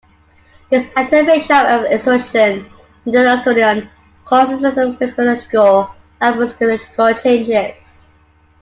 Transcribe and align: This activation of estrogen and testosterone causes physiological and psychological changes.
This 0.71 0.89
activation 0.95 1.55
of 1.57 1.83
estrogen 1.85 2.67
and 3.05 3.13
testosterone 3.13 3.87
causes 4.25 4.61
physiological 4.97 5.93
and 6.19 6.49
psychological 6.49 7.13
changes. 7.13 8.09